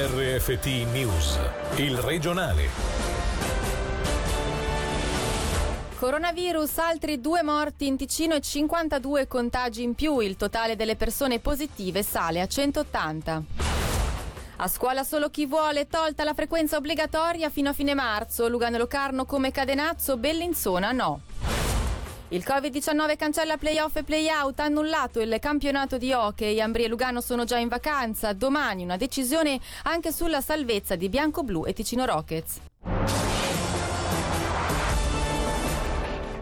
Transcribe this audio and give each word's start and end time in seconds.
RFT 0.00 0.66
News, 0.92 1.40
il 1.78 1.96
regionale. 1.98 2.68
Coronavirus, 5.98 6.78
altri 6.78 7.20
due 7.20 7.42
morti 7.42 7.88
in 7.88 7.96
Ticino 7.96 8.36
e 8.36 8.40
52 8.40 9.26
contagi 9.26 9.82
in 9.82 9.96
più. 9.96 10.20
Il 10.20 10.36
totale 10.36 10.76
delle 10.76 10.94
persone 10.94 11.40
positive 11.40 12.04
sale 12.04 12.40
a 12.40 12.46
180. 12.46 13.42
A 14.58 14.68
scuola 14.68 15.02
solo 15.02 15.30
chi 15.30 15.46
vuole, 15.46 15.88
tolta 15.88 16.22
la 16.22 16.32
frequenza 16.32 16.76
obbligatoria 16.76 17.50
fino 17.50 17.70
a 17.70 17.72
fine 17.72 17.94
marzo. 17.94 18.46
Lugano 18.46 18.78
Locarno 18.78 19.24
come 19.24 19.50
cadenazzo, 19.50 20.16
Bellinzona 20.16 20.92
no. 20.92 21.22
Il 22.30 22.44
Covid-19 22.46 23.16
cancella 23.16 23.56
playoff 23.56 23.96
e 23.96 24.02
playout, 24.02 24.60
ha 24.60 24.64
annullato 24.64 25.18
il 25.20 25.38
campionato 25.40 25.96
di 25.96 26.12
hockey. 26.12 26.60
Ambri 26.60 26.84
e 26.84 26.88
Lugano 26.88 27.22
sono 27.22 27.44
già 27.44 27.56
in 27.56 27.68
vacanza. 27.68 28.34
Domani 28.34 28.82
una 28.82 28.98
decisione 28.98 29.58
anche 29.84 30.12
sulla 30.12 30.42
salvezza 30.42 30.94
di 30.94 31.08
Bianco-Blu 31.08 31.64
e 31.64 31.72
Ticino 31.72 32.04
Rockets. 32.04 32.60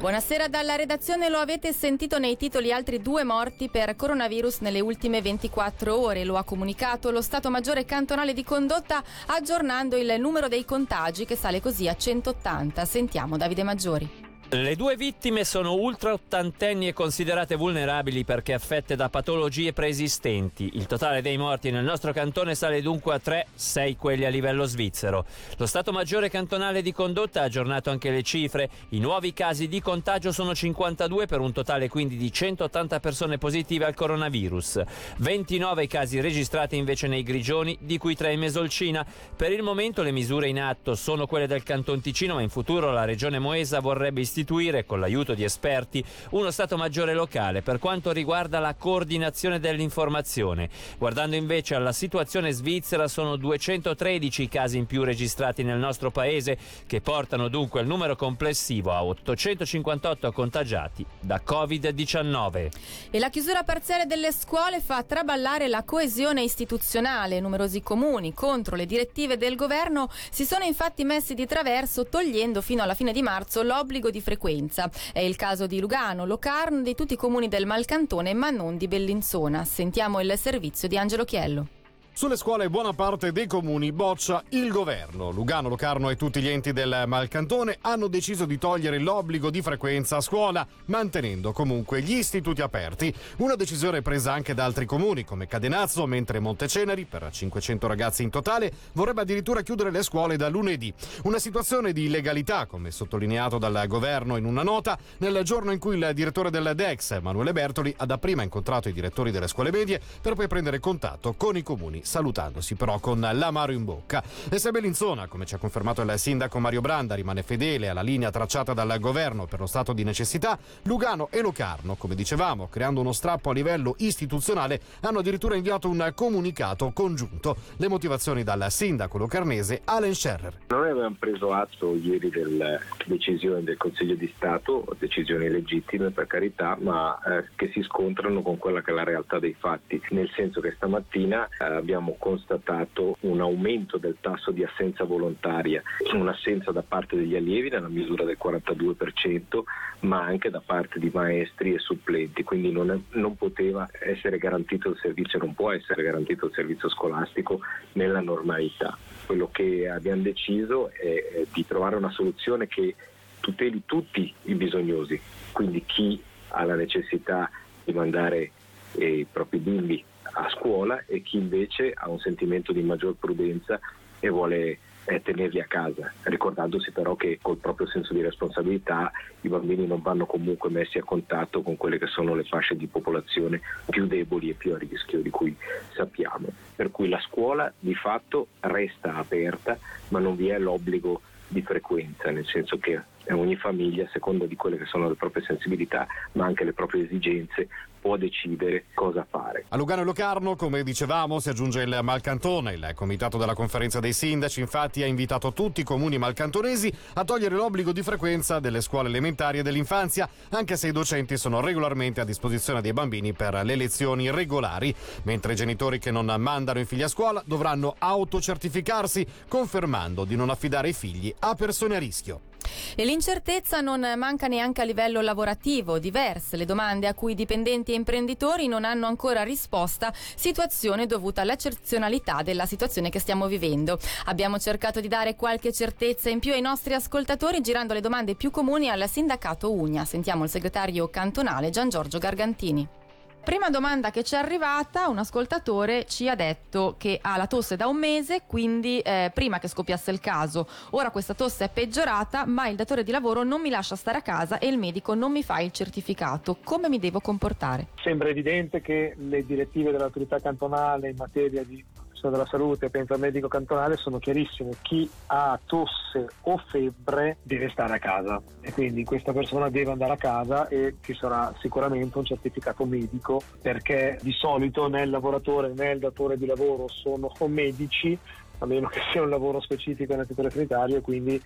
Buonasera 0.01 0.49
dalla 0.49 0.75
redazione, 0.75 1.29
lo 1.29 1.39
avete 1.39 1.73
sentito 1.73 2.19
nei 2.19 2.37
titoli 2.37 2.73
altri 2.73 3.01
due 3.01 3.23
morti 3.23 3.69
per 3.69 3.95
coronavirus 3.95 4.59
nelle 4.61 4.81
ultime 4.81 5.23
24 5.23 5.97
ore, 5.97 6.25
lo 6.25 6.37
ha 6.37 6.45
comunicato 6.45 7.11
lo 7.11 7.23
Stato 7.23 7.49
Maggiore 7.49 7.85
Cantonale 7.85 8.33
di 8.33 8.45
Condotta 8.45 9.03
aggiornando 9.27 9.97
il 9.97 10.17
numero 10.19 10.49
dei 10.49 10.65
contagi 10.65 11.25
che 11.25 11.37
sale 11.37 11.61
così 11.61 11.89
a 11.89 11.97
180. 11.97 12.85
Sentiamo 12.85 13.37
Davide 13.37 13.63
Maggiori. 13.63 14.26
Le 14.51 14.77
due 14.77 14.95
vittime 14.95 15.43
sono 15.43 15.75
ultra 15.75 16.13
ottantenni 16.13 16.87
e 16.87 16.93
considerate 16.93 17.57
vulnerabili 17.57 18.25
perché 18.25 18.53
affette 18.53 18.95
da 18.95 19.09
patologie 19.09 19.73
preesistenti. 19.73 20.71
Il 20.75 20.87
totale 20.87 21.21
dei 21.21 21.37
morti 21.37 21.73
nel 21.73 21.83
nostro 21.83 22.13
cantone 22.13 22.55
sale 22.55 22.81
dunque 22.81 23.15
a 23.15 23.19
3, 23.19 23.49
6 23.53 23.97
quelli 23.97 24.25
a 24.25 24.29
livello 24.29 24.65
svizzero. 24.65 25.27
Lo 25.57 25.67
Stato 25.67 25.91
Maggiore 25.91 26.31
Cantonale 26.31 26.81
di 26.81 26.93
Condotta 26.93 27.41
ha 27.41 27.45
aggiornato 27.47 27.91
anche 27.91 28.11
le 28.11 28.23
cifre. 28.23 28.71
I 28.91 29.01
nuovi 29.01 29.33
casi 29.33 29.67
di 29.67 29.81
contagio 29.81 30.31
sono 30.31 30.55
52 30.55 31.27
per 31.27 31.41
un 31.41 31.53
totale 31.53 31.89
quindi 31.89 32.17
di 32.17 32.33
180 32.33 33.01
persone 33.01 33.39
positive 33.39 33.85
al 33.85 33.95
coronavirus. 33.95 34.81
29 35.17 35.89
casi 35.89 36.21
registrati 36.21 36.77
invece 36.77 37.09
nei 37.09 37.25
Grigioni, 37.25 37.77
di 37.81 37.99
cui 37.99 38.15
3 38.15 38.35
in 38.35 38.39
Mesolcina. 38.39 39.05
Per 39.35 39.51
il 39.51 39.65
momento 39.65 40.05
le 40.05 40.13
misure 40.13 40.49
in 40.49 40.61
atto 40.61 40.95
sono 40.95 41.27
quelle 41.27 41.49
del 41.49 41.65
Canton 41.65 42.01
Ticino, 42.01 42.35
ma 42.35 42.43
in 42.43 42.49
futuro 42.49 42.93
la 42.93 43.05
Regione 43.05 43.41
Moesa 43.41 43.81
vorrebbe 43.81 44.21
istituire 44.21 44.35
istituire, 44.37 44.85
con 44.85 45.01
l'aiuto 45.01 45.33
di 45.33 45.45
esperti, 45.45 46.05
uno 46.31 46.51
Stato 46.51 46.77
Maggiore 46.77 47.15
locale 47.15 47.63
per 47.63 47.79
quanto 47.79 48.13
riguarda 48.13 48.59
la 48.59 48.75
coordinazione 48.75 49.59
dell'informazione. 49.59 50.69
Guardando 50.99 51.37
invece 51.37 51.75
alla 51.75 51.93
situazione 51.93 52.53
svizzera, 52.53 53.09
sono 53.09 53.37
213 53.37 54.43
i 54.43 54.49
casi 54.49 54.77
in 54.77 54.85
più 54.85 55.05
registrati 55.05 55.63
nel 55.63 55.79
nostro 55.79 56.11
paese, 56.11 56.59
che 56.87 57.01
portano 57.01 57.49
dunque 57.49 57.81
il 57.81 57.87
numero 57.87 58.15
complessivo 58.15 58.93
a 58.93 59.05
858 59.05 60.33
contagiati 60.33 61.05
da 61.19 61.41
Covid-19. 61.45 62.69
E 63.11 63.19
la 63.19 63.31
chiusura 63.31 63.63
parziale 63.63 64.05
delle 64.05 64.33
scuole 64.33 64.81
fa 64.81 65.03
traballare 65.03 65.69
la 65.69 65.83
coesione 65.83 66.43
istituzionale. 66.43 67.41
Numerosi 67.41 67.81
comuni 67.81 68.35
contro 68.35 68.77
le 68.77 68.85
direttive 68.85 69.39
del 69.39 69.57
governo 69.57 70.11
si 70.31 70.45
sono 70.45 70.65
infatti 70.65 71.05
messi 71.05 71.35
di 71.35 71.47
traverso 71.47 72.07
togliendo 72.07 72.61
fino 72.61 72.83
alla 72.83 72.95
fine 72.95 73.13
di 73.13 73.23
marzo 73.23 73.63
l'obbligo 73.63 74.11
di 74.11 74.21
frequenza. 74.27 74.91
È 75.13 75.21
il 75.21 75.37
caso 75.37 75.69
di 75.69 75.79
Lugano, 75.79 76.27
Locarno, 76.27 76.83
di 76.83 76.97
tutti 76.97 77.13
i 77.13 77.17
comuni 77.17 77.47
del 77.47 77.65
Malcantone, 77.65 78.35
ma 78.35 78.51
non 78.51 78.77
di 78.77 78.89
Bellinzona. 78.89 79.65
Sentiamo 79.65 80.21
il 80.21 80.37
servizio 80.37 80.89
di 80.89 80.99
Angelo 80.99 81.25
Chiello. 81.25 81.76
Sulle 82.19 82.37
scuole 82.39 82.71
buona 82.71 82.95
parte 82.95 83.31
dei 83.31 83.47
comuni 83.47 83.93
boccia 83.93 84.43
il 84.53 84.71
governo. 84.71 85.31
Lugano, 85.31 85.69
Locarno 85.69 86.09
e 86.09 86.17
tutti 86.17 86.41
gli 86.41 86.49
enti 86.49 86.73
del 86.73 87.05
Malcantone 87.07 87.77
hanno 87.83 88.07
deciso 88.07 88.47
di 88.47 88.57
togliere 88.57 88.99
l'obbligo 88.99 89.51
di 89.51 89.61
frequenza 89.61 90.17
a 90.17 90.21
scuola, 90.23 90.67
mantenendo 90.87 91.53
comunque 91.53 92.01
gli 92.01 92.15
istituti 92.15 92.63
aperti. 92.63 93.13
Una 93.37 93.55
decisione 93.55 94.01
presa 94.01 94.33
anche 94.33 94.55
da 94.55 94.65
altri 94.65 94.87
comuni 94.87 95.25
come 95.25 95.47
Cadenazzo, 95.47 96.07
mentre 96.07 96.41
Monteceneri, 96.41 97.05
per 97.05 97.29
500 97.31 97.87
ragazzi 97.87 98.23
in 98.23 98.31
totale, 98.31 98.73
vorrebbe 98.95 99.21
addirittura 99.21 99.61
chiudere 99.61 99.91
le 99.91 100.03
scuole 100.03 100.39
da 100.39 100.49
lunedì. 100.49 100.91
Una 101.25 101.39
situazione 101.39 101.93
di 101.93 102.05
illegalità, 102.05 102.65
come 102.65 102.93
sottolineato 102.93 103.59
dal 103.59 103.85
governo 103.87 104.39
in 104.39 104.47
una 104.47 104.63
nota, 104.63 104.99
nel 105.19 105.43
giorno 105.45 105.71
in 105.71 105.79
cui 105.79 105.99
il 105.99 106.11
direttore 106.15 106.49
del 106.49 106.73
DEX, 106.75 107.11
Emanuele 107.11 107.53
Bertoli, 107.53 107.95
ha 107.95 108.07
dapprima 108.07 108.43
incontrato 108.43 108.89
i 108.89 108.95
direttori 108.95 109.31
delle 109.31 109.49
scuole 109.49 109.71
medie 109.71 110.01
per 110.23 110.33
poi 110.33 110.49
prendere 110.49 110.81
contatto 110.81 111.35
con 111.35 111.59
i 111.59 111.63
comuni 111.63 112.05
salutandosi 112.07 112.75
però 112.75 112.99
con 113.01 113.21
l'amaro 113.21 113.73
in 113.73 113.85
bocca. 113.85 114.23
E 114.49 114.59
se 114.59 114.71
Bellinzona, 114.71 115.27
come 115.27 115.45
ci 115.45 115.55
ha 115.55 115.59
confermato 115.59 116.01
il 116.03 116.13
sindaco 116.17 116.59
Mario 116.59 116.81
Branda, 116.81 117.15
rimane 117.15 117.43
fedele 117.43 117.89
alla 117.89 118.01
linea 118.01 118.31
tracciata 118.31 118.73
dal 118.73 118.99
governo 118.99 119.47
per 119.47 119.61
lo 119.61 119.67
stato 119.67 119.93
di 119.93 120.05
necessità, 120.05 120.59
Lugano 120.83 121.29
e 121.31 121.41
Locarno, 121.41 121.97
come 121.97 122.15
dicevamo, 122.15 122.69
creando 122.69 123.01
uno 123.01 123.13
strappo 123.13 123.51
a 123.51 123.53
livello 123.53 123.95
istituzionale, 123.99 124.81
hanno 125.01 125.19
addirittura 125.19 125.57
inviato 125.57 125.89
un 125.89 126.13
comunicato 126.15 126.93
congiunto. 126.93 127.57
Le 127.77 127.89
motivazioni 127.89 128.43
dal 128.45 128.67
sindaco 128.71 129.19
locarnese 129.19 129.83
Allen 129.85 130.15
Scherrer. 130.15 130.59
Noi 130.69 130.91
abbiamo 130.91 131.17
preso 131.19 131.53
atto 131.53 131.95
ieri 131.95 132.31
della 132.31 132.79
decisione 133.05 133.63
del 133.63 133.77
Consiglio 133.77 134.15
di 134.15 134.33
Stato, 134.37 134.85
decisioni 134.99 135.49
legittime 135.49 136.11
per 136.11 136.27
carità, 136.27 136.77
ma 136.81 137.19
eh, 137.25 137.49
che 137.57 137.71
si 137.73 137.83
scontrano 137.83 138.43
con 138.43 138.59
quella 138.59 138.83
che 138.83 138.91
è 138.91 138.95
la 138.95 139.05
realtà 139.05 139.39
dei 139.39 139.57
fatti, 139.59 140.01
nel 140.11 140.31
senso 140.35 140.61
che 140.61 140.73
stamattina 140.77 141.49
eh, 141.59 141.65
abbiamo 141.65 141.96
abbiamo 141.97 142.17
constatato 142.19 143.17
un 143.21 143.41
aumento 143.41 143.97
del 143.97 144.17
tasso 144.21 144.51
di 144.51 144.63
assenza 144.63 145.05
volontaria, 145.05 145.83
un'assenza 146.13 146.71
da 146.71 146.83
parte 146.83 147.17
degli 147.17 147.35
allievi 147.35 147.71
nella 147.71 147.89
misura 147.89 148.25
del 148.25 148.37
42%, 148.43 149.63
ma 150.01 150.23
anche 150.23 150.51
da 150.51 150.63
parte 150.65 150.99
di 150.99 151.11
maestri 151.13 151.75
e 151.75 151.79
supplenti, 151.79 152.45
quindi 152.45 152.71
non, 152.71 152.91
è, 152.91 152.99
non 153.19 153.37
poteva 153.37 153.89
essere 153.99 154.37
garantito 154.39 154.91
il 154.91 154.99
servizio, 155.01 155.39
non 155.39 155.55
può 155.55 155.73
essere 155.73 156.03
garantito 156.03 156.47
il 156.47 156.53
servizio 156.53 156.91
scolastico 156.91 157.61
nella 157.93 158.21
normalità. 158.21 158.97
Quello 159.25 159.49
che 159.51 159.89
abbiamo 159.89 160.23
deciso 160.23 160.91
è 160.91 161.45
di 161.53 161.67
trovare 161.67 161.97
una 161.97 162.11
soluzione 162.11 162.67
che 162.69 162.95
tuteli 163.41 163.83
tutti 163.87 164.33
i 164.43 164.55
bisognosi, 164.55 165.19
quindi 165.53 165.83
chi 165.87 166.23
ha 166.49 166.65
la 166.65 166.75
necessità 166.75 167.51
di 167.85 167.93
mandare 167.93 168.51
eh, 168.99 169.19
i 169.19 169.27
propri 169.31 169.59
bimbi 169.59 170.05
a 170.33 170.49
scuola 170.51 171.05
e 171.07 171.23
chi 171.23 171.37
invece 171.37 171.93
ha 171.95 172.09
un 172.09 172.19
sentimento 172.19 172.73
di 172.73 172.83
maggior 172.83 173.15
prudenza 173.19 173.79
e 174.21 174.29
vuole 174.29 174.79
eh, 175.07 175.23
tenerli 175.23 175.61
a 175.61 175.67
casa, 175.67 176.13
ricordandosi 176.23 176.91
però 176.91 177.15
che 177.15 177.39
col 177.41 177.59
proprio 177.59 177.87
senso 177.87 178.13
di 178.13 178.23
responsabilità 178.23 179.11
i 179.43 179.49
bambini 179.49 179.87
non 179.87 180.03
vanno 180.03 180.27
comunque 180.27 180.69
messi 180.69 180.99
a 180.99 181.05
contatto 181.05 181.63
con 181.63 181.77
quelle 181.77 181.99
che 181.99 182.07
sono 182.07 182.35
le 182.35 182.45
fasce 182.45 182.77
di 182.77 182.87
popolazione 182.87 183.61
più 183.89 184.07
deboli 184.07 184.51
e 184.51 184.55
più 184.55 184.75
a 184.75 184.79
rischio 184.79 185.21
di 185.21 185.31
cui 185.31 185.57
sappiamo. 185.95 186.49
Per 186.75 186.91
cui 186.91 187.09
la 187.09 187.21
scuola 187.21 187.73
di 187.79 187.95
fatto 187.95 188.49
resta 188.61 189.15
aperta, 189.15 189.79
ma 190.09 190.19
non 190.19 190.37
vi 190.37 190.49
è 190.49 190.59
l'obbligo 190.59 191.21
di 191.49 191.63
frequenza, 191.63 192.31
nel 192.31 192.47
senso 192.47 192.77
che 192.79 193.01
ogni 193.31 193.57
famiglia, 193.57 194.05
a 194.05 194.11
seconda 194.13 194.47
di 194.47 194.57
quelle 194.57 194.77
che 194.77 194.85
sono 194.87 195.09
le 195.09 195.15
proprie 195.15 195.45
sensibilità, 195.45 196.07
ma 196.33 196.45
anche 196.45 196.65
le 196.65 196.73
proprie 196.73 197.05
esigenze, 197.05 197.69
può 198.07 198.17
decidere 198.17 198.85
cosa 198.95 199.27
fare. 199.29 199.65
A 199.69 199.77
Lugano 199.77 200.03
e 200.03 200.05
Locarno, 200.05 200.55
come 200.55 200.85
dicevamo, 200.85 201.41
si 201.41 201.49
aggiunge 201.49 201.83
il 201.83 201.99
Malcantone. 202.03 202.75
Il 202.75 202.93
comitato 202.95 203.37
della 203.37 203.55
conferenza 203.55 203.99
dei 203.99 204.13
sindaci 204.13 204.61
infatti 204.61 205.03
ha 205.03 205.07
invitato 205.07 205.53
tutti 205.53 205.81
i 205.81 205.85
comuni 205.85 206.17
malcantonesi 206.17 206.93
a 207.15 207.25
togliere 207.25 207.57
l'obbligo 207.57 207.91
di 207.91 208.05
frequenza 208.05 208.61
delle 208.61 208.81
scuole 208.81 209.09
elementari 209.09 209.59
e 209.59 209.63
dell'infanzia, 209.63 210.29
anche 210.51 210.77
se 210.77 210.87
i 210.87 210.93
docenti 210.93 211.37
sono 211.37 211.61
regolarmente 211.61 212.21
a 212.21 212.25
disposizione 212.25 212.81
dei 212.81 212.93
bambini 212.93 213.33
per 213.33 213.65
le 213.65 213.75
lezioni 213.75 214.31
regolari, 214.31 214.95
mentre 215.25 215.55
i 215.55 215.57
genitori 215.57 215.99
che 215.99 216.13
non 216.13 216.33
mandano 216.39 216.79
i 216.79 216.85
figli 216.85 217.03
a 217.03 217.09
scuola 217.09 217.43
dovranno 217.45 217.97
autocertificarsi, 217.99 219.27
confermando 219.49 220.25
di 220.25 220.37
non 220.37 220.51
affidare 220.51 220.91
i 220.91 220.93
figli 220.93 221.35
a 221.41 221.55
persone 221.57 221.97
a 221.97 221.99
rischio. 221.99 222.46
E 222.95 223.05
l'incertezza 223.05 223.81
non 223.81 224.15
manca 224.17 224.47
neanche 224.47 224.81
a 224.81 224.85
livello 224.85 225.21
lavorativo, 225.21 225.99
diverse 225.99 226.57
le 226.57 226.65
domande 226.65 227.07
a 227.07 227.15
cui 227.15 227.35
dipendenti 227.35 227.93
e 227.93 227.97
imprenditori 227.97 228.67
non 228.67 228.85
hanno 228.85 229.07
ancora 229.07 229.43
risposta, 229.43 230.13
situazione 230.15 231.07
dovuta 231.07 231.43
all'eccezionalità 231.43 232.43
della 232.43 232.67
situazione 232.67 233.11
che 233.11 233.19
stiamo 233.19 233.47
vivendo. 233.47 233.99
Abbiamo 234.27 234.59
cercato 234.59 235.01
di 235.01 235.09
dare 235.09 235.37
qualche 235.37 235.73
certezza 235.73 236.31
in 236.31 236.39
più 236.39 236.53
ai 236.53 236.61
nostri 236.61 236.95
ascoltatori 236.95 237.61
girando 237.61 237.95
le 237.95 238.01
domande 238.01 238.35
più 238.35 238.51
comuni 238.51 238.89
al 238.89 239.09
sindacato 239.09 239.73
Ugna. 239.73 240.05
Sentiamo 240.05 240.45
il 240.45 240.51
segretario 240.51 241.09
cantonale 241.09 241.71
Gian 241.71 241.89
Giorgio 241.89 242.19
Gargantini. 242.19 243.06
Prima 243.47 243.71
domanda 243.71 244.11
che 244.11 244.25
ci 244.25 244.35
è 244.35 244.39
arrivata, 244.39 245.07
un 245.07 245.19
ascoltatore 245.19 246.05
ci 246.07 246.29
ha 246.29 246.35
detto 246.35 246.97
che 246.99 247.21
ha 247.23 247.37
la 247.37 247.47
tosse 247.47 247.77
da 247.77 247.87
un 247.87 247.97
mese, 247.97 248.43
quindi 248.45 248.99
eh, 248.99 249.31
prima 249.33 249.61
che 249.61 249.69
scoppiasse 249.69 250.11
il 250.11 250.19
caso, 250.19 250.67
ora 250.91 251.11
questa 251.11 251.33
tosse 251.33 251.67
è 251.67 251.71
peggiorata, 251.73 252.45
ma 252.45 252.67
il 252.67 252.75
datore 252.75 253.05
di 253.05 253.13
lavoro 253.13 253.45
non 253.45 253.61
mi 253.61 253.71
lascia 253.71 253.95
stare 253.95 254.19
a 254.19 254.23
casa 254.23 254.59
e 254.59 254.67
il 254.67 254.79
medico 254.79 255.15
non 255.15 255.31
mi 255.31 255.45
fa 255.45 255.61
il 255.61 255.71
certificato. 255.71 256.57
Come 256.65 256.89
mi 256.89 256.99
devo 256.99 257.21
comportare? 257.21 257.87
Sembra 258.03 258.31
evidente 258.31 258.81
che 258.81 259.15
le 259.17 259.47
direttive 259.47 259.93
dell'autorità 259.93 260.41
cantonale 260.41 261.11
in 261.11 261.17
materia 261.17 261.63
di 261.63 261.85
Ministero 262.27 262.31
della 262.31 262.47
Salute, 262.47 262.91
penso 262.91 263.15
al 263.15 263.21
medico 263.21 263.49
cantonale, 263.49 263.97
sono 263.97 264.19
chiarissime. 264.19 264.73
Chi 264.83 265.09
ha 265.27 265.59
tosse 265.65 266.27
o 266.43 266.57
febbre 266.69 267.39
deve 267.43 267.69
stare 267.71 267.95
a 267.95 267.99
casa 267.99 268.43
e 268.61 268.73
quindi 268.73 269.05
questa 269.05 269.33
persona 269.33 269.69
deve 269.69 269.93
andare 269.93 270.13
a 270.13 270.17
casa 270.17 270.69
e 270.69 270.97
ci 271.03 271.15
sarà 271.15 271.53
sicuramente 271.61 272.19
un 272.19 272.25
certificato 272.25 272.85
medico 272.85 273.43
perché 273.61 274.19
di 274.23 274.33
solito 274.33 274.89
né 274.89 275.03
il 275.03 275.11
lavoratore 275.11 275.73
né 275.75 275.93
il 275.93 275.99
datore 275.99 276.37
di 276.37 276.47
lavoro 276.47 276.89
sono 276.89 277.31
medici 277.47 278.19
a 278.59 278.67
meno 278.67 278.89
che 278.89 279.01
sia 279.13 279.23
un 279.23 279.29
lavoro 279.29 279.61
specifico 279.61 280.17
nel 280.17 280.27
settore 280.27 280.51
sanitario 280.51 281.01
quindi 281.01 281.41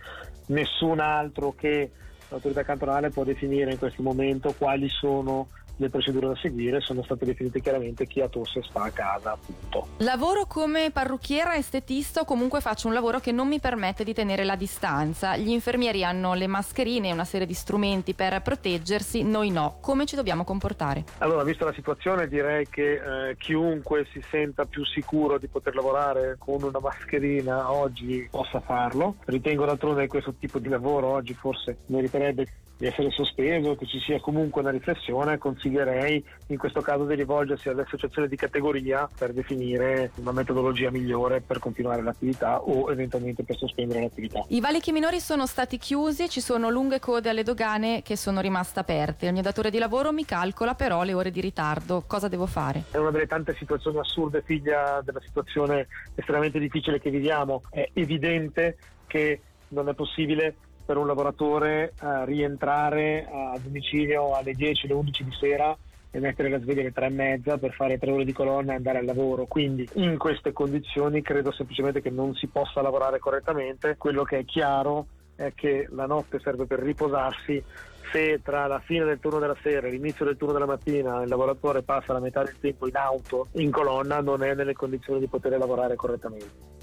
nessun 0.46 1.00
altro 1.00 1.52
che 1.56 1.90
l'autorità 2.30 2.62
cantonale 2.62 3.10
può 3.10 3.24
definire 3.24 3.72
in 3.72 3.78
questo 3.78 4.02
momento 4.02 4.54
quali 4.56 4.88
sono 4.88 5.48
le 5.80 5.88
procedure 5.88 6.28
da 6.28 6.36
seguire 6.36 6.80
sono 6.80 7.02
state 7.02 7.24
definite 7.24 7.60
chiaramente 7.60 8.06
chi 8.06 8.20
ha 8.20 8.28
tosse 8.28 8.62
sta 8.62 8.82
a 8.82 8.90
casa 8.90 9.32
appunto. 9.32 9.88
Lavoro 9.98 10.44
come 10.46 10.90
parrucchiera, 10.92 11.56
estetista 11.56 12.20
o 12.20 12.24
comunque 12.24 12.60
faccio 12.60 12.86
un 12.86 12.94
lavoro 12.94 13.18
che 13.18 13.32
non 13.32 13.48
mi 13.48 13.60
permette 13.60 14.04
di 14.04 14.12
tenere 14.12 14.44
la 14.44 14.56
distanza. 14.56 15.36
Gli 15.36 15.48
infermieri 15.48 16.04
hanno 16.04 16.34
le 16.34 16.46
mascherine 16.46 17.08
e 17.08 17.12
una 17.12 17.24
serie 17.24 17.46
di 17.46 17.54
strumenti 17.54 18.12
per 18.12 18.42
proteggersi, 18.42 19.22
noi 19.22 19.50
no. 19.50 19.78
Come 19.80 20.04
ci 20.04 20.16
dobbiamo 20.16 20.44
comportare? 20.44 21.04
Allora, 21.18 21.42
vista 21.44 21.64
la 21.64 21.72
situazione 21.72 22.28
direi 22.28 22.68
che 22.68 22.92
eh, 22.92 23.36
chiunque 23.38 24.06
si 24.12 24.22
senta 24.30 24.66
più 24.66 24.84
sicuro 24.84 25.38
di 25.38 25.48
poter 25.48 25.74
lavorare 25.74 26.36
con 26.38 26.62
una 26.62 26.78
mascherina 26.78 27.72
oggi 27.72 28.28
possa 28.30 28.60
farlo. 28.60 29.16
Ritengo 29.24 29.64
d'altronde 29.64 30.02
che 30.02 30.08
questo 30.08 30.34
tipo 30.38 30.58
di 30.58 30.68
lavoro 30.68 31.06
oggi 31.06 31.32
forse 31.32 31.78
meriterebbe 32.20 32.46
di 32.80 32.86
essere 32.86 33.10
sospeso, 33.10 33.76
che 33.76 33.84
ci 33.84 34.00
sia 34.00 34.18
comunque 34.20 34.62
una 34.62 34.70
riflessione, 34.70 35.36
consiglierei 35.36 36.24
in 36.46 36.56
questo 36.56 36.80
caso 36.80 37.04
di 37.04 37.14
rivolgersi 37.14 37.68
alle 37.68 37.82
associazioni 37.82 38.26
di 38.26 38.36
categoria 38.36 39.06
per 39.18 39.34
definire 39.34 40.12
una 40.14 40.32
metodologia 40.32 40.90
migliore 40.90 41.42
per 41.42 41.58
continuare 41.58 42.00
l'attività 42.00 42.62
o 42.62 42.90
eventualmente 42.90 43.44
per 43.44 43.58
sospendere 43.58 44.00
l'attività. 44.00 44.42
I 44.48 44.60
valichi 44.60 44.92
minori 44.92 45.20
sono 45.20 45.46
stati 45.46 45.76
chiusi, 45.76 46.30
ci 46.30 46.40
sono 46.40 46.70
lunghe 46.70 47.00
code 47.00 47.28
alle 47.28 47.42
dogane 47.42 48.00
che 48.00 48.16
sono 48.16 48.40
rimaste 48.40 48.80
aperte. 48.80 49.26
Il 49.26 49.34
mio 49.34 49.42
datore 49.42 49.68
di 49.68 49.76
lavoro 49.76 50.10
mi 50.10 50.24
calcola 50.24 50.74
però 50.74 51.02
le 51.02 51.12
ore 51.12 51.30
di 51.30 51.42
ritardo. 51.42 52.04
Cosa 52.06 52.28
devo 52.28 52.46
fare? 52.46 52.84
È 52.90 52.96
una 52.96 53.10
delle 53.10 53.26
tante 53.26 53.54
situazioni 53.56 53.98
assurde 53.98 54.40
figlia 54.40 55.02
della 55.04 55.20
situazione 55.20 55.86
estremamente 56.14 56.58
difficile 56.58 56.98
che 56.98 57.10
viviamo. 57.10 57.60
È 57.68 57.90
evidente 57.92 58.78
che 59.06 59.42
non 59.68 59.90
è 59.90 59.92
possibile 59.94 60.54
per 60.90 60.98
un 60.98 61.06
lavoratore 61.06 61.92
eh, 62.02 62.24
rientrare 62.24 63.24
a 63.30 63.56
domicilio 63.62 64.34
alle 64.34 64.54
10, 64.54 64.86
alle 64.86 64.94
11 64.94 65.22
di 65.22 65.30
sera 65.38 65.78
e 66.10 66.18
mettere 66.18 66.48
la 66.48 66.58
sveglia 66.58 66.80
alle 66.80 66.90
tre 66.90 67.06
e 67.06 67.10
mezza 67.10 67.58
per 67.58 67.72
fare 67.74 67.96
tre 67.96 68.10
ore 68.10 68.24
di 68.24 68.32
colonna 68.32 68.72
e 68.72 68.74
andare 68.74 68.98
al 68.98 69.04
lavoro. 69.04 69.46
Quindi 69.46 69.88
in 69.92 70.18
queste 70.18 70.50
condizioni 70.52 71.22
credo 71.22 71.52
semplicemente 71.52 72.02
che 72.02 72.10
non 72.10 72.34
si 72.34 72.48
possa 72.48 72.82
lavorare 72.82 73.20
correttamente. 73.20 73.94
Quello 73.96 74.24
che 74.24 74.38
è 74.38 74.44
chiaro 74.44 75.06
è 75.36 75.52
che 75.54 75.86
la 75.90 76.06
notte 76.06 76.40
serve 76.40 76.66
per 76.66 76.80
riposarsi. 76.80 77.62
Se 78.10 78.40
tra 78.42 78.66
la 78.66 78.80
fine 78.80 79.04
del 79.04 79.20
turno 79.20 79.38
della 79.38 79.56
sera 79.62 79.86
e 79.86 79.90
l'inizio 79.92 80.24
del 80.24 80.36
turno 80.36 80.54
della 80.54 80.66
mattina 80.66 81.22
il 81.22 81.28
lavoratore 81.28 81.82
passa 81.82 82.12
la 82.12 82.18
metà 82.18 82.42
del 82.42 82.58
tempo 82.58 82.88
in 82.88 82.96
auto, 82.96 83.46
in 83.52 83.70
colonna, 83.70 84.20
non 84.20 84.42
è 84.42 84.54
nelle 84.54 84.72
condizioni 84.72 85.20
di 85.20 85.28
poter 85.28 85.56
lavorare 85.56 85.94
correttamente. 85.94 86.79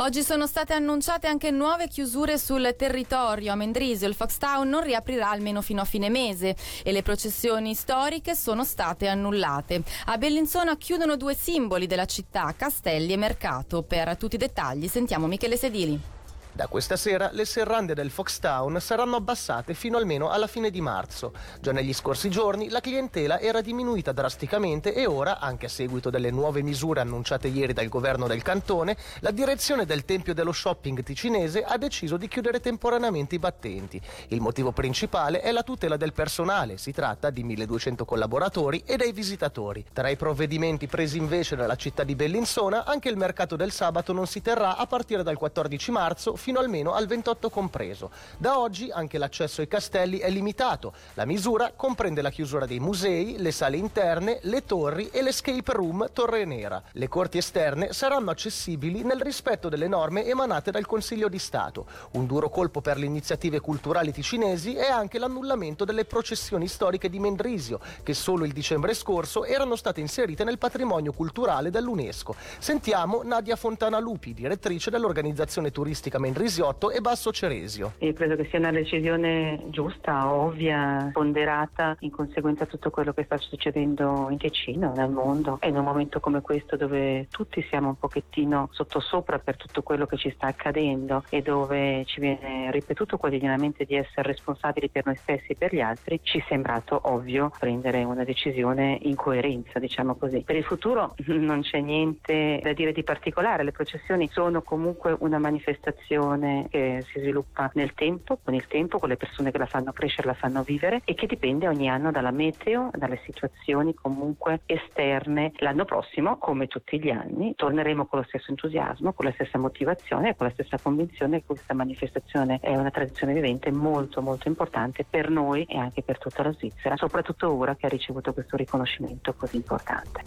Oggi 0.00 0.22
sono 0.22 0.46
state 0.46 0.74
annunciate 0.74 1.26
anche 1.26 1.50
nuove 1.50 1.88
chiusure 1.88 2.38
sul 2.38 2.72
territorio. 2.78 3.50
A 3.50 3.56
Mendrisio 3.56 4.06
il 4.06 4.14
Foxtown 4.14 4.68
non 4.68 4.84
riaprirà 4.84 5.30
almeno 5.30 5.60
fino 5.60 5.80
a 5.80 5.84
fine 5.84 6.08
mese 6.08 6.54
e 6.84 6.92
le 6.92 7.02
processioni 7.02 7.74
storiche 7.74 8.36
sono 8.36 8.62
state 8.62 9.08
annullate. 9.08 9.82
A 10.04 10.16
Bellinzona 10.16 10.76
chiudono 10.76 11.16
due 11.16 11.34
simboli 11.34 11.88
della 11.88 12.06
città, 12.06 12.54
castelli 12.56 13.12
e 13.12 13.16
mercato. 13.16 13.82
Per 13.82 14.16
tutti 14.16 14.36
i 14.36 14.38
dettagli 14.38 14.86
sentiamo 14.86 15.26
Michele 15.26 15.56
Sedili. 15.56 16.17
Da 16.58 16.66
questa 16.66 16.96
sera 16.96 17.30
le 17.30 17.44
serrande 17.44 17.94
del 17.94 18.10
Foxtown 18.10 18.80
saranno 18.80 19.14
abbassate 19.14 19.74
fino 19.74 19.96
almeno 19.96 20.28
alla 20.30 20.48
fine 20.48 20.70
di 20.70 20.80
marzo. 20.80 21.32
Già 21.60 21.70
negli 21.70 21.94
scorsi 21.94 22.28
giorni 22.30 22.68
la 22.68 22.80
clientela 22.80 23.38
era 23.38 23.60
diminuita 23.60 24.10
drasticamente 24.10 24.92
e 24.92 25.06
ora, 25.06 25.38
anche 25.38 25.66
a 25.66 25.68
seguito 25.68 26.10
delle 26.10 26.32
nuove 26.32 26.62
misure 26.62 27.00
annunciate 27.00 27.46
ieri 27.46 27.72
dal 27.72 27.86
governo 27.86 28.26
del 28.26 28.42
cantone, 28.42 28.96
la 29.20 29.30
direzione 29.30 29.86
del 29.86 30.04
Tempio 30.04 30.34
dello 30.34 30.50
Shopping 30.50 31.04
ticinese 31.04 31.62
ha 31.62 31.78
deciso 31.78 32.16
di 32.16 32.26
chiudere 32.26 32.58
temporaneamente 32.58 33.36
i 33.36 33.38
battenti. 33.38 34.02
Il 34.30 34.40
motivo 34.40 34.72
principale 34.72 35.42
è 35.42 35.52
la 35.52 35.62
tutela 35.62 35.96
del 35.96 36.12
personale, 36.12 36.76
si 36.76 36.90
tratta 36.90 37.30
di 37.30 37.44
1200 37.44 38.04
collaboratori 38.04 38.82
e 38.84 38.96
dei 38.96 39.12
visitatori. 39.12 39.84
Tra 39.92 40.08
i 40.08 40.16
provvedimenti 40.16 40.88
presi 40.88 41.18
invece 41.18 41.54
nella 41.54 41.76
città 41.76 42.02
di 42.02 42.16
Bellinzona, 42.16 42.84
anche 42.84 43.08
il 43.08 43.16
mercato 43.16 43.54
del 43.54 43.70
sabato 43.70 44.12
non 44.12 44.26
si 44.26 44.42
terrà 44.42 44.76
a 44.76 44.86
partire 44.88 45.22
dal 45.22 45.36
14 45.36 45.92
marzo 45.92 46.34
fino 46.34 46.46
almeno 46.56 46.92
al 46.92 47.06
28 47.06 47.50
compreso. 47.50 48.10
Da 48.38 48.58
oggi 48.58 48.90
anche 48.90 49.18
l'accesso 49.18 49.60
ai 49.60 49.68
castelli 49.68 50.18
è 50.18 50.30
limitato. 50.30 50.94
La 51.14 51.26
misura 51.26 51.72
comprende 51.76 52.22
la 52.22 52.30
chiusura 52.30 52.64
dei 52.64 52.80
musei, 52.80 53.36
le 53.38 53.52
sale 53.52 53.76
interne, 53.76 54.38
le 54.42 54.64
torri 54.64 55.10
e 55.10 55.20
l'escape 55.22 55.72
room 55.72 56.08
Torre 56.12 56.44
Nera. 56.44 56.82
Le 56.92 57.08
corti 57.08 57.38
esterne 57.38 57.92
saranno 57.92 58.30
accessibili 58.30 59.02
nel 59.02 59.20
rispetto 59.20 59.68
delle 59.68 59.88
norme 59.88 60.24
emanate 60.24 60.70
dal 60.70 60.86
Consiglio 60.86 61.28
di 61.28 61.38
Stato. 61.38 61.86
Un 62.12 62.26
duro 62.26 62.48
colpo 62.48 62.80
per 62.80 62.96
le 62.96 63.06
iniziative 63.06 63.60
culturali 63.60 64.12
ticinesi 64.12 64.74
è 64.74 64.88
anche 64.88 65.18
l'annullamento 65.18 65.84
delle 65.84 66.04
processioni 66.06 66.68
storiche 66.68 67.10
di 67.10 67.18
Mendrisio, 67.18 67.80
che 68.02 68.14
solo 68.14 68.44
il 68.44 68.52
dicembre 68.52 68.94
scorso 68.94 69.44
erano 69.44 69.76
state 69.76 70.00
inserite 70.00 70.44
nel 70.44 70.58
patrimonio 70.58 71.12
culturale 71.12 71.70
dell'UNESCO. 71.70 72.34
Sentiamo 72.58 73.22
Nadia 73.22 73.56
Fontana 73.56 73.98
Lupi, 73.98 74.32
direttrice 74.32 74.90
dell'organizzazione 74.90 75.70
turistica 75.70 76.18
Mendrisio 76.18 76.36
Risiotto 76.38 76.90
e 76.92 77.00
Basso 77.00 77.32
Ceresio. 77.32 77.94
Io 77.98 78.12
credo 78.12 78.36
che 78.36 78.44
sia 78.44 78.60
una 78.60 78.70
decisione 78.70 79.64
giusta, 79.70 80.32
ovvia, 80.32 81.10
ponderata 81.12 81.96
in 82.00 82.12
conseguenza 82.12 82.62
di 82.62 82.70
tutto 82.70 82.90
quello 82.90 83.12
che 83.12 83.24
sta 83.24 83.36
succedendo 83.36 84.28
in 84.30 84.38
Ticino, 84.38 84.92
nel 84.94 85.10
mondo 85.10 85.58
e 85.60 85.68
in 85.68 85.76
un 85.76 85.84
momento 85.84 86.20
come 86.20 86.40
questo 86.40 86.76
dove 86.76 87.26
tutti 87.28 87.60
siamo 87.68 87.88
un 87.88 87.98
pochettino 87.98 88.68
sottosopra 88.70 89.40
per 89.40 89.56
tutto 89.56 89.82
quello 89.82 90.06
che 90.06 90.16
ci 90.16 90.30
sta 90.30 90.46
accadendo 90.46 91.24
e 91.28 91.42
dove 91.42 92.04
ci 92.06 92.20
viene 92.20 92.70
ripetuto 92.70 93.18
quotidianamente 93.18 93.84
di 93.84 93.96
essere 93.96 94.28
responsabili 94.28 94.88
per 94.90 95.06
noi 95.06 95.16
stessi 95.16 95.52
e 95.52 95.56
per 95.56 95.74
gli 95.74 95.80
altri, 95.80 96.20
ci 96.22 96.38
è 96.38 96.44
sembrato 96.48 97.00
ovvio 97.04 97.50
prendere 97.58 98.04
una 98.04 98.22
decisione 98.22 98.96
in 99.02 99.16
coerenza, 99.16 99.80
diciamo 99.80 100.14
così. 100.14 100.42
Per 100.42 100.54
il 100.54 100.64
futuro 100.64 101.16
non 101.26 101.62
c'è 101.62 101.80
niente 101.80 102.60
da 102.62 102.72
dire 102.72 102.92
di 102.92 103.02
particolare, 103.02 103.64
le 103.64 103.72
processioni 103.72 104.28
sono 104.30 104.62
comunque 104.62 105.16
una 105.18 105.38
manifestazione 105.38 106.17
relazione 106.18 106.66
che 106.70 107.04
si 107.12 107.20
sviluppa 107.20 107.70
nel 107.74 107.94
tempo, 107.94 108.38
con 108.42 108.54
il 108.54 108.66
tempo, 108.66 108.98
con 108.98 109.08
le 109.08 109.16
persone 109.16 109.50
che 109.50 109.58
la 109.58 109.66
fanno 109.66 109.92
crescere, 109.92 110.28
la 110.28 110.34
fanno 110.34 110.62
vivere 110.62 111.02
e 111.04 111.14
che 111.14 111.26
dipende 111.26 111.68
ogni 111.68 111.88
anno 111.88 112.10
dalla 112.10 112.30
meteo, 112.30 112.90
dalle 112.94 113.20
situazioni 113.24 113.94
comunque 113.94 114.60
esterne. 114.66 115.52
L'anno 115.58 115.84
prossimo, 115.84 116.38
come 116.38 116.66
tutti 116.66 117.00
gli 117.00 117.10
anni, 117.10 117.54
torneremo 117.54 118.06
con 118.06 118.20
lo 118.20 118.24
stesso 118.26 118.50
entusiasmo, 118.50 119.12
con 119.12 119.26
la 119.26 119.32
stessa 119.32 119.58
motivazione 119.58 120.30
e 120.30 120.36
con 120.36 120.46
la 120.46 120.52
stessa 120.52 120.78
convinzione 120.82 121.40
che 121.40 121.46
questa 121.46 121.74
manifestazione 121.74 122.58
è 122.60 122.74
una 122.76 122.90
tradizione 122.90 123.32
vivente 123.32 123.70
molto 123.70 124.20
molto 124.20 124.48
importante 124.48 125.04
per 125.08 125.30
noi 125.30 125.64
e 125.64 125.78
anche 125.78 126.02
per 126.02 126.18
tutta 126.18 126.42
la 126.42 126.52
Svizzera, 126.52 126.96
soprattutto 126.96 127.52
ora 127.52 127.76
che 127.76 127.86
ha 127.86 127.88
ricevuto 127.88 128.32
questo 128.32 128.56
riconoscimento 128.56 129.34
così 129.34 129.56
importante. 129.56 130.22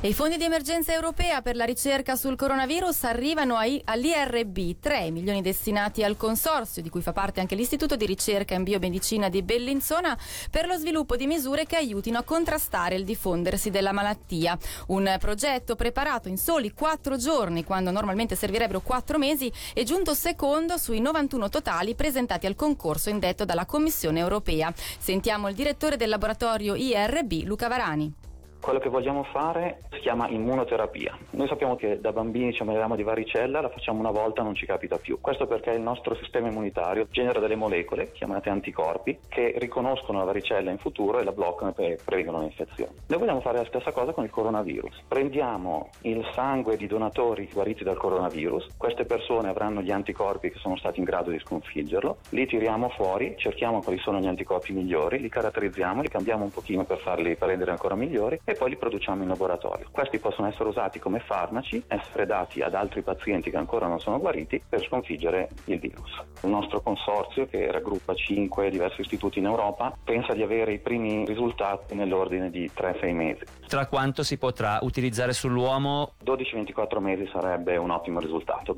E 0.00 0.08
i 0.08 0.14
fondi 0.14 0.36
di 0.36 0.44
emergenza 0.44 0.92
europea 0.92 1.42
per 1.42 1.56
la 1.56 1.64
ricerca 1.64 2.14
sul 2.14 2.36
coronavirus 2.36 3.04
arrivano 3.04 3.56
all'IRB, 3.56 4.78
3 4.80 5.10
milioni 5.10 5.31
destinati 5.40 6.04
al 6.04 6.16
consorzio, 6.16 6.82
di 6.82 6.90
cui 6.90 7.00
fa 7.00 7.12
parte 7.12 7.40
anche 7.40 7.54
l'Istituto 7.54 7.96
di 7.96 8.04
ricerca 8.06 8.54
in 8.54 8.64
biomedicina 8.64 9.28
di 9.28 9.42
Bellinzona, 9.42 10.18
per 10.50 10.66
lo 10.66 10.76
sviluppo 10.76 11.16
di 11.16 11.26
misure 11.26 11.64
che 11.64 11.76
aiutino 11.76 12.18
a 12.18 12.22
contrastare 12.22 12.96
il 12.96 13.04
diffondersi 13.04 13.70
della 13.70 13.92
malattia. 13.92 14.58
Un 14.88 15.16
progetto 15.18 15.76
preparato 15.76 16.28
in 16.28 16.36
soli 16.36 16.72
quattro 16.72 17.16
giorni, 17.16 17.64
quando 17.64 17.90
normalmente 17.90 18.36
servirebbero 18.36 18.80
quattro 18.80 19.18
mesi, 19.18 19.50
è 19.72 19.82
giunto 19.84 20.14
secondo 20.14 20.76
sui 20.76 21.00
91 21.00 21.48
totali 21.48 21.94
presentati 21.94 22.46
al 22.46 22.56
concorso 22.56 23.08
indetto 23.08 23.44
dalla 23.44 23.66
Commissione 23.66 24.18
europea. 24.18 24.72
Sentiamo 24.98 25.48
il 25.48 25.54
direttore 25.54 25.96
del 25.96 26.08
laboratorio 26.08 26.74
IRB, 26.74 27.44
Luca 27.44 27.68
Varani. 27.68 28.21
Quello 28.62 28.78
che 28.78 28.90
vogliamo 28.90 29.24
fare 29.24 29.80
si 29.90 29.98
chiama 29.98 30.28
immunoterapia. 30.28 31.18
Noi 31.30 31.48
sappiamo 31.48 31.74
che 31.74 32.00
da 32.00 32.12
bambini 32.12 32.52
ci 32.52 32.62
ammaliamo 32.62 32.94
di 32.94 33.02
varicella, 33.02 33.60
la 33.60 33.68
facciamo 33.68 33.98
una 33.98 34.12
volta, 34.12 34.44
non 34.44 34.54
ci 34.54 34.66
capita 34.66 34.98
più. 34.98 35.18
Questo 35.20 35.48
perché 35.48 35.70
il 35.70 35.80
nostro 35.80 36.14
sistema 36.14 36.46
immunitario 36.46 37.08
genera 37.10 37.40
delle 37.40 37.56
molecole, 37.56 38.12
chiamate 38.12 38.50
anticorpi, 38.50 39.18
che 39.26 39.54
riconoscono 39.56 40.18
la 40.18 40.26
varicella 40.26 40.70
in 40.70 40.78
futuro 40.78 41.18
e 41.18 41.24
la 41.24 41.32
bloccano 41.32 41.74
e 41.76 41.98
prevengono 42.04 42.38
l'infezione. 42.38 42.92
Noi 43.08 43.18
vogliamo 43.18 43.40
fare 43.40 43.58
la 43.58 43.64
stessa 43.64 43.90
cosa 43.90 44.12
con 44.12 44.22
il 44.22 44.30
coronavirus. 44.30 45.02
Prendiamo 45.08 45.88
il 46.02 46.24
sangue 46.32 46.76
di 46.76 46.86
donatori 46.86 47.48
guariti 47.52 47.82
dal 47.82 47.96
coronavirus, 47.96 48.76
queste 48.76 49.04
persone 49.06 49.48
avranno 49.48 49.82
gli 49.82 49.90
anticorpi 49.90 50.52
che 50.52 50.58
sono 50.60 50.76
stati 50.76 51.00
in 51.00 51.04
grado 51.04 51.30
di 51.30 51.40
sconfiggerlo, 51.40 52.18
li 52.28 52.46
tiriamo 52.46 52.90
fuori, 52.90 53.34
cerchiamo 53.36 53.82
quali 53.82 53.98
sono 53.98 54.20
gli 54.20 54.28
anticorpi 54.28 54.72
migliori, 54.72 55.18
li 55.18 55.28
caratterizziamo, 55.28 56.00
li 56.00 56.08
cambiamo 56.08 56.44
un 56.44 56.52
pochino 56.52 56.84
per 56.84 56.98
farli 56.98 57.36
rendere 57.40 57.72
ancora 57.72 57.96
migliori 57.96 58.40
e 58.52 58.54
poi 58.56 58.70
li 58.70 58.76
produciamo 58.76 59.22
in 59.22 59.28
laboratorio. 59.28 59.88
Questi 59.90 60.18
possono 60.18 60.48
essere 60.48 60.68
usati 60.68 60.98
come 60.98 61.20
farmaci, 61.20 61.82
essere 61.88 62.26
dati 62.26 62.60
ad 62.60 62.74
altri 62.74 63.02
pazienti 63.02 63.50
che 63.50 63.56
ancora 63.56 63.86
non 63.86 63.98
sono 63.98 64.18
guariti 64.18 64.62
per 64.66 64.82
sconfiggere 64.84 65.48
il 65.64 65.78
virus. 65.78 66.10
Il 66.42 66.50
nostro 66.50 66.80
consorzio, 66.80 67.46
che 67.46 67.70
raggruppa 67.70 68.14
5 68.14 68.70
diversi 68.70 69.00
istituti 69.00 69.38
in 69.38 69.46
Europa, 69.46 69.96
pensa 70.04 70.34
di 70.34 70.42
avere 70.42 70.72
i 70.72 70.78
primi 70.78 71.24
risultati 71.24 71.94
nell'ordine 71.94 72.50
di 72.50 72.70
3-6 72.74 73.14
mesi. 73.14 73.40
Tra 73.66 73.86
quanto 73.86 74.22
si 74.22 74.36
potrà 74.36 74.78
utilizzare 74.82 75.32
sull'uomo? 75.32 76.14
12-24 76.24 76.98
mesi 76.98 77.28
sarebbe 77.32 77.76
un 77.76 77.90
ottimo 77.90 78.20
risultato. 78.20 78.76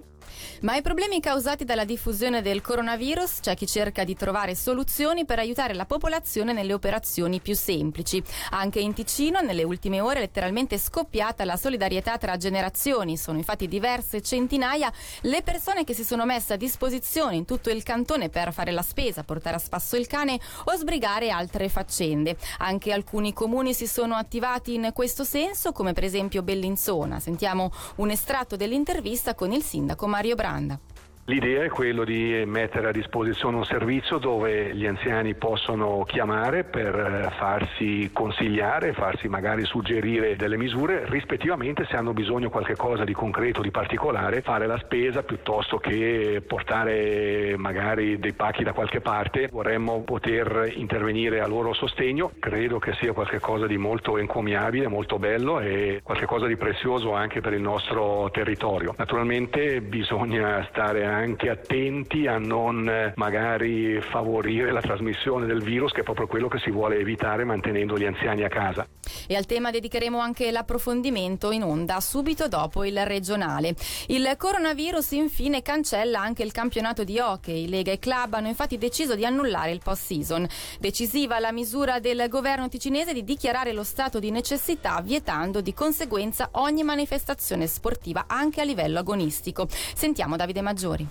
Ma 0.60 0.72
ai 0.72 0.82
problemi 0.82 1.20
causati 1.20 1.64
dalla 1.64 1.84
diffusione 1.84 2.40
del 2.40 2.60
coronavirus 2.60 3.40
c'è 3.40 3.54
chi 3.54 3.66
cerca 3.66 4.04
di 4.04 4.14
trovare 4.14 4.54
soluzioni 4.54 5.24
per 5.24 5.38
aiutare 5.38 5.74
la 5.74 5.84
popolazione 5.84 6.52
nelle 6.52 6.72
operazioni 6.72 7.40
più 7.40 7.54
semplici. 7.54 8.22
Anche 8.50 8.80
in 8.80 8.94
Ticino 8.94 9.40
nelle 9.40 9.63
ultime 9.64 10.00
ore 10.00 10.18
è 10.18 10.20
letteralmente 10.20 10.78
scoppiata 10.78 11.44
la 11.44 11.56
solidarietà 11.56 12.16
tra 12.18 12.36
generazioni. 12.36 13.16
Sono 13.16 13.38
infatti 13.38 13.66
diverse 13.66 14.20
centinaia 14.20 14.92
le 15.22 15.42
persone 15.42 15.84
che 15.84 15.94
si 15.94 16.04
sono 16.04 16.24
messe 16.24 16.52
a 16.52 16.56
disposizione 16.56 17.36
in 17.36 17.44
tutto 17.44 17.70
il 17.70 17.82
cantone 17.82 18.28
per 18.28 18.52
fare 18.52 18.70
la 18.70 18.82
spesa, 18.82 19.24
portare 19.24 19.56
a 19.56 19.58
spasso 19.58 19.96
il 19.96 20.06
cane 20.06 20.38
o 20.64 20.76
sbrigare 20.76 21.30
altre 21.30 21.68
faccende. 21.68 22.36
Anche 22.58 22.92
alcuni 22.92 23.32
comuni 23.32 23.74
si 23.74 23.86
sono 23.86 24.14
attivati 24.14 24.74
in 24.74 24.90
questo 24.92 25.24
senso, 25.24 25.72
come 25.72 25.92
per 25.92 26.04
esempio 26.04 26.42
Bellinzona. 26.42 27.18
Sentiamo 27.18 27.72
un 27.96 28.10
estratto 28.10 28.56
dell'intervista 28.56 29.34
con 29.34 29.52
il 29.52 29.62
sindaco 29.62 30.06
Mario 30.06 30.34
Branda. 30.34 30.78
L'idea 31.26 31.64
è 31.64 31.70
quello 31.70 32.04
di 32.04 32.42
mettere 32.44 32.88
a 32.88 32.92
disposizione 32.92 33.56
un 33.56 33.64
servizio 33.64 34.18
dove 34.18 34.74
gli 34.74 34.84
anziani 34.84 35.34
possono 35.34 36.04
chiamare 36.06 36.64
per 36.64 36.94
eh, 36.94 37.30
farsi 37.38 38.10
consigliare, 38.12 38.92
farsi 38.92 39.26
magari 39.28 39.64
suggerire 39.64 40.36
delle 40.36 40.58
misure, 40.58 41.06
rispettivamente 41.06 41.86
se 41.88 41.96
hanno 41.96 42.12
bisogno 42.12 42.48
di 42.48 42.52
qualche 42.52 42.76
cosa 42.76 43.04
di 43.04 43.14
concreto, 43.14 43.62
di 43.62 43.70
particolare, 43.70 44.42
fare 44.42 44.66
la 44.66 44.76
spesa 44.76 45.22
piuttosto 45.22 45.78
che 45.78 46.42
portare 46.46 47.54
magari 47.56 48.18
dei 48.18 48.34
pacchi 48.34 48.62
da 48.62 48.74
qualche 48.74 49.00
parte. 49.00 49.48
Vorremmo 49.50 50.02
poter 50.02 50.74
intervenire 50.74 51.40
a 51.40 51.46
loro 51.46 51.72
sostegno, 51.72 52.32
credo 52.38 52.78
che 52.78 52.92
sia 53.00 53.14
qualcosa 53.14 53.66
di 53.66 53.78
molto 53.78 54.18
encomiabile, 54.18 54.88
molto 54.88 55.18
bello 55.18 55.58
e 55.60 56.02
qualcosa 56.02 56.44
di 56.44 56.58
prezioso 56.58 57.14
anche 57.14 57.40
per 57.40 57.54
il 57.54 57.62
nostro 57.62 58.28
territorio. 58.30 58.94
Naturalmente 58.98 59.80
bisogna 59.80 60.66
stare 60.70 61.12
attenti 61.48 62.26
a 62.26 62.38
non 62.38 62.88
eh, 62.88 63.12
magari 63.16 64.00
favorire 64.00 64.72
la 64.72 64.80
trasmissione 64.80 65.46
del 65.46 65.62
virus, 65.62 65.92
che 65.92 66.00
è 66.00 66.04
proprio 66.04 66.26
quello 66.26 66.48
che 66.48 66.58
si 66.58 66.70
vuole 66.70 66.98
evitare 66.98 67.44
mantenendo 67.44 67.96
gli 67.96 68.04
anziani 68.04 68.42
a 68.42 68.48
casa. 68.48 68.86
E 69.26 69.36
al 69.36 69.46
tema 69.46 69.70
dedicheremo 69.70 70.18
anche 70.18 70.50
l'approfondimento 70.50 71.50
in 71.50 71.62
onda 71.62 72.00
subito 72.00 72.48
dopo 72.48 72.84
il 72.84 73.04
regionale. 73.04 73.74
Il 74.08 74.34
coronavirus 74.36 75.12
infine 75.12 75.62
cancella 75.62 76.20
anche 76.20 76.42
il 76.42 76.52
campionato 76.52 77.04
di 77.04 77.18
hockey. 77.18 77.68
Lega 77.68 77.92
e 77.92 77.98
club 77.98 78.34
hanno 78.34 78.48
infatti 78.48 78.78
deciso 78.78 79.14
di 79.14 79.24
annullare 79.24 79.70
il 79.70 79.80
post-season. 79.82 80.46
Decisiva 80.78 81.38
la 81.38 81.52
misura 81.52 82.00
del 82.00 82.26
governo 82.28 82.68
ticinese 82.68 83.12
di 83.12 83.24
dichiarare 83.24 83.72
lo 83.72 83.84
stato 83.84 84.18
di 84.18 84.30
necessità, 84.30 85.00
vietando 85.02 85.60
di 85.60 85.72
conseguenza 85.74 86.48
ogni 86.52 86.82
manifestazione 86.82 87.66
sportiva 87.66 88.24
anche 88.26 88.60
a 88.60 88.64
livello 88.64 88.98
agonistico. 88.98 89.66
Sentiamo 89.68 90.36
Davide 90.36 90.60
Maggiori. 90.60 91.03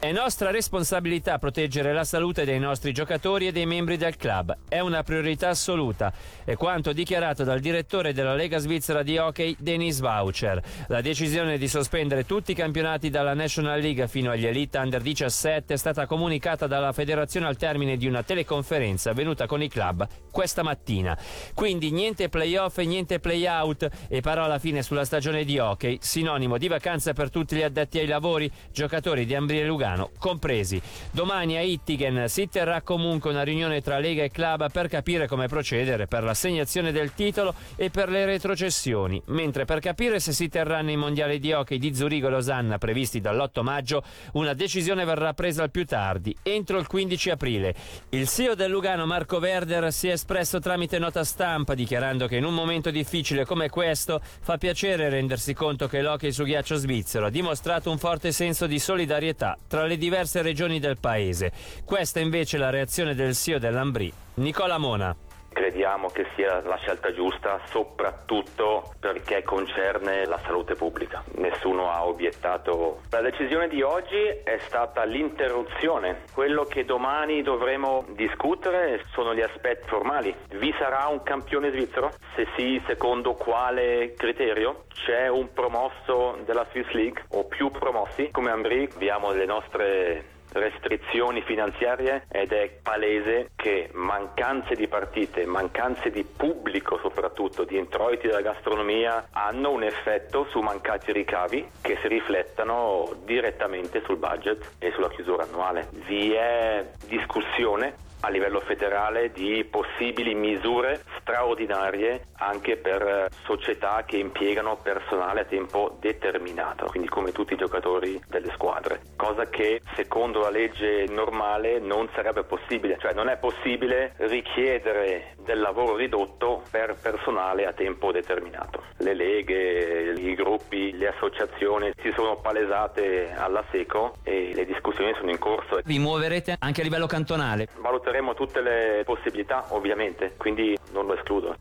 È 0.00 0.12
nostra 0.12 0.52
responsabilità 0.52 1.38
proteggere 1.38 1.92
la 1.92 2.04
salute 2.04 2.44
dei 2.44 2.60
nostri 2.60 2.92
giocatori 2.92 3.48
e 3.48 3.52
dei 3.52 3.66
membri 3.66 3.96
del 3.96 4.16
club. 4.16 4.56
È 4.68 4.78
una 4.78 5.02
priorità 5.02 5.48
assoluta. 5.48 6.12
È 6.44 6.54
quanto 6.54 6.92
dichiarato 6.92 7.42
dal 7.42 7.58
direttore 7.58 8.12
della 8.12 8.36
Lega 8.36 8.58
Svizzera 8.58 9.02
di 9.02 9.18
hockey, 9.18 9.56
Denis 9.58 9.98
Voucher. 9.98 10.62
La 10.86 11.00
decisione 11.00 11.58
di 11.58 11.66
sospendere 11.66 12.24
tutti 12.26 12.52
i 12.52 12.54
campionati 12.54 13.10
dalla 13.10 13.34
National 13.34 13.80
League 13.80 14.06
fino 14.06 14.30
agli 14.30 14.46
Elite 14.46 14.78
Under 14.78 15.02
17 15.02 15.74
è 15.74 15.76
stata 15.76 16.06
comunicata 16.06 16.68
dalla 16.68 16.92
federazione 16.92 17.46
al 17.48 17.56
termine 17.56 17.96
di 17.96 18.06
una 18.06 18.22
teleconferenza 18.22 19.10
avvenuta 19.10 19.46
con 19.46 19.62
i 19.62 19.68
club 19.68 20.06
questa 20.30 20.62
mattina. 20.62 21.18
Quindi 21.54 21.90
niente 21.90 22.28
playoff 22.28 22.78
e 22.78 22.84
niente 22.84 23.18
playout 23.18 23.88
e 24.06 24.20
parola 24.20 24.60
fine 24.60 24.82
sulla 24.82 25.04
stagione 25.04 25.42
di 25.42 25.58
hockey, 25.58 25.98
sinonimo 26.00 26.56
di 26.56 26.68
vacanza 26.68 27.12
per 27.14 27.30
tutti 27.30 27.56
gli 27.56 27.62
addetti 27.62 27.98
ai 27.98 28.06
lavori, 28.06 28.48
giocatori 28.70 29.26
di 29.26 29.34
Ambri 29.34 29.58
e 29.58 29.66
Lugano 29.66 29.86
Lugano 29.88 30.10
compresi. 30.18 30.80
Domani 31.10 31.56
a 31.56 31.62
Ittigen 31.62 32.28
si 32.28 32.48
terrà 32.48 32.82
comunque 32.82 33.30
una 33.30 33.42
riunione 33.42 33.80
tra 33.80 33.98
Lega 33.98 34.22
e 34.22 34.30
Club 34.30 34.70
per 34.70 34.88
capire 34.88 35.26
come 35.26 35.46
procedere 35.46 36.06
per 36.06 36.22
l'assegnazione 36.22 36.92
del 36.92 37.14
titolo 37.14 37.54
e 37.76 37.90
per 37.90 38.10
le 38.10 38.26
retrocessioni, 38.26 39.20
mentre 39.26 39.64
per 39.64 39.80
capire 39.80 40.20
se 40.20 40.32
si 40.32 40.48
terranno 40.48 40.90
i 40.90 40.96
mondiali 40.96 41.38
di 41.38 41.52
hockey 41.52 41.78
di 41.78 41.94
Zurigo 41.94 42.26
e 42.26 42.30
Losanna 42.30 42.78
previsti 42.78 43.20
dall'8 43.20 43.62
maggio, 43.62 44.02
una 44.32 44.52
decisione 44.52 45.04
verrà 45.04 45.32
presa 45.32 45.62
al 45.62 45.70
più 45.70 45.86
tardi, 45.86 46.36
entro 46.42 46.78
il 46.78 46.86
15 46.86 47.30
aprile. 47.30 47.74
Il 48.10 48.28
CEO 48.28 48.54
del 48.54 48.70
Lugano 48.70 49.06
Marco 49.06 49.38
Verder 49.38 49.92
si 49.92 50.08
è 50.08 50.12
espresso 50.12 50.58
tramite 50.58 50.98
nota 50.98 51.24
stampa 51.24 51.74
dichiarando 51.74 52.26
che 52.26 52.36
in 52.36 52.44
un 52.44 52.54
momento 52.54 52.90
difficile 52.90 53.44
come 53.44 53.68
questo 53.68 54.20
fa 54.40 54.58
piacere 54.58 55.08
rendersi 55.08 55.54
conto 55.54 55.88
che 55.88 56.02
l'hockey 56.02 56.32
su 56.32 56.44
ghiaccio 56.44 56.76
svizzero 56.76 57.26
ha 57.26 57.30
dimostrato 57.30 57.90
un 57.90 57.98
forte 57.98 58.32
senso 58.32 58.66
di 58.66 58.78
solidarietà 58.78 59.56
tra 59.66 59.77
tra 59.78 59.86
le 59.86 59.96
diverse 59.96 60.42
regioni 60.42 60.80
del 60.80 60.98
paese. 60.98 61.52
Questa 61.84 62.18
invece 62.18 62.56
è 62.56 62.60
la 62.60 62.70
reazione 62.70 63.14
del 63.14 63.34
CEO 63.34 63.60
dell'Ambrì, 63.60 64.12
Nicola 64.34 64.76
Mona. 64.76 65.14
Crediamo 65.52 66.08
che 66.08 66.26
sia 66.34 66.60
la 66.62 66.76
scelta 66.76 67.12
giusta 67.12 67.60
soprattutto 67.64 68.94
perché 69.00 69.42
concerne 69.42 70.24
la 70.26 70.38
salute 70.38 70.74
pubblica. 70.74 71.22
Nessuno 71.36 71.90
ha 71.90 72.06
obiettato. 72.06 73.00
La 73.10 73.20
decisione 73.20 73.68
di 73.68 73.82
oggi 73.82 74.22
è 74.44 74.58
stata 74.66 75.04
l'interruzione. 75.04 76.24
Quello 76.32 76.64
che 76.64 76.84
domani 76.84 77.42
dovremo 77.42 78.04
discutere 78.10 79.02
sono 79.12 79.34
gli 79.34 79.42
aspetti 79.42 79.88
formali. 79.88 80.34
Vi 80.50 80.74
sarà 80.78 81.06
un 81.08 81.22
campione 81.22 81.70
svizzero? 81.70 82.10
Se 82.34 82.46
sì, 82.56 82.80
secondo 82.86 83.34
quale 83.34 84.14
criterio? 84.16 84.84
C'è 84.88 85.28
un 85.28 85.52
promosso 85.52 86.38
della 86.44 86.66
Swiss 86.70 86.90
League 86.92 87.24
o 87.30 87.44
più 87.46 87.70
promossi? 87.70 88.30
Come 88.30 88.50
Ambri 88.50 88.88
abbiamo 88.94 89.32
le 89.32 89.44
nostre 89.44 90.36
restrizioni 90.52 91.42
finanziarie 91.42 92.26
ed 92.30 92.52
è 92.52 92.78
palese 92.82 93.50
che 93.56 93.90
mancanze 93.92 94.74
di 94.74 94.88
partite, 94.88 95.46
mancanze 95.46 96.10
di 96.10 96.24
pubblico 96.24 96.98
soprattutto, 97.02 97.64
di 97.64 97.76
introiti 97.76 98.26
della 98.26 98.40
gastronomia 98.40 99.28
hanno 99.30 99.70
un 99.70 99.82
effetto 99.82 100.46
su 100.50 100.60
mancati 100.60 101.12
ricavi 101.12 101.68
che 101.80 101.98
si 102.00 102.08
riflettano 102.08 103.10
direttamente 103.24 104.02
sul 104.04 104.16
budget 104.16 104.72
e 104.78 104.92
sulla 104.92 105.08
chiusura 105.08 105.44
annuale. 105.44 105.88
Vi 106.06 106.32
è 106.32 106.86
discussione 107.06 108.06
a 108.20 108.28
livello 108.28 108.60
federale 108.60 109.30
di 109.32 109.64
possibili 109.64 110.34
misure 110.34 111.02
straordinarie 111.20 112.26
anche 112.38 112.76
per 112.76 113.28
società 113.44 114.04
che 114.04 114.16
impiegano 114.16 114.76
personale 114.76 115.40
a 115.40 115.44
tempo 115.44 115.96
determinato, 116.00 116.86
quindi 116.86 117.08
come 117.08 117.32
tutti 117.32 117.54
i 117.54 117.56
giocatori 117.56 118.20
delle 118.28 118.50
squadre, 118.52 119.00
cosa 119.16 119.48
che 119.48 119.80
secondo 119.94 120.40
la 120.40 120.50
legge 120.50 121.04
normale 121.08 121.78
non 121.78 122.08
sarebbe 122.14 122.44
possibile, 122.44 122.96
cioè 122.98 123.12
non 123.12 123.28
è 123.28 123.36
possibile 123.36 124.14
richiedere 124.18 125.36
del 125.48 125.60
lavoro 125.60 125.96
ridotto 125.96 126.62
per 126.70 126.94
personale 127.00 127.64
a 127.64 127.72
tempo 127.72 128.12
determinato. 128.12 128.82
Le 128.98 129.14
leghe, 129.14 130.12
i 130.12 130.34
gruppi, 130.34 130.94
le 130.94 131.08
associazioni 131.08 131.90
si 132.02 132.12
sono 132.14 132.36
palesate 132.36 133.32
alla 133.32 133.64
seco 133.70 134.16
e 134.24 134.52
le 134.54 134.66
discussioni 134.66 135.14
sono 135.14 135.30
in 135.30 135.38
corso. 135.38 135.80
Vi 135.82 135.98
muoverete 135.98 136.56
anche 136.58 136.82
a 136.82 136.84
livello 136.84 137.06
cantonale? 137.06 137.66
Valuteremo 137.78 138.34
tutte 138.34 138.60
le 138.60 139.00
possibilità 139.06 139.64
ovviamente, 139.70 140.34
quindi 140.36 140.76
non 140.92 141.06
lo 141.06 141.16
escludo. 141.16 141.56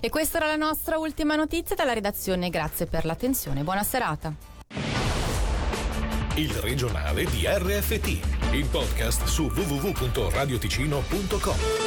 E 0.00 0.08
questa 0.10 0.38
era 0.38 0.46
la 0.46 0.54
nostra 0.54 0.96
ultima 0.98 1.34
notizia 1.34 1.74
dalla 1.74 1.92
redazione, 1.92 2.50
grazie 2.50 2.86
per 2.86 3.04
l'attenzione, 3.04 3.64
buona 3.64 3.82
serata. 3.82 4.32
Il 6.36 6.52
regionale 6.52 7.24
di 7.24 7.46
RFT, 7.46 8.52
il 8.52 8.68
podcast 8.70 9.24
su 9.24 9.50
www.radioticino.com. 9.52 11.83